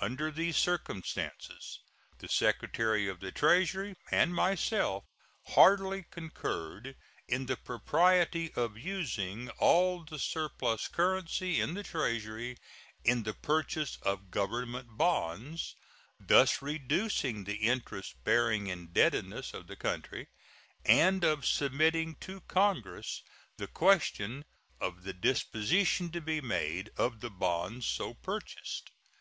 [0.00, 1.80] Under these circumstances
[2.20, 5.02] the Secretary of the Treasury and myself
[5.56, 6.94] heartily concurred
[7.26, 12.56] in the propriety of using all the surplus currency in the Treasury
[13.02, 15.74] in the purchase of Government bonds,
[16.20, 20.28] thus reducing the interest bearing indebtedness of the country,
[20.84, 23.20] and of submitting to Congress
[23.56, 24.44] the question
[24.80, 28.92] of the disposition to be made of the bonds so purchased.